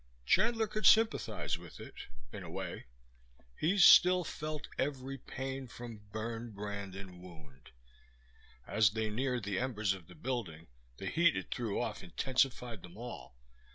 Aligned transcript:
Chandler 0.25 0.65
could 0.65 0.87
sympathize 0.87 1.59
with 1.59 1.79
it, 1.79 2.07
in 2.33 2.41
a 2.41 2.49
way. 2.49 2.85
He 3.55 3.77
still 3.77 4.23
felt 4.23 4.67
every 4.79 5.19
pain 5.19 5.67
from 5.67 6.07
burn, 6.11 6.53
brand 6.53 6.95
and 6.95 7.21
wound; 7.21 7.69
as 8.65 8.89
they 8.89 9.11
neared 9.11 9.43
the 9.43 9.59
embers 9.59 9.93
of 9.93 10.07
the 10.07 10.15
building 10.15 10.65
the 10.97 11.05
heat 11.05 11.35
it 11.37 11.53
threw 11.53 11.79
off 11.79 12.01
intensified 12.01 12.81
them 12.81 12.97
all. 12.97 13.35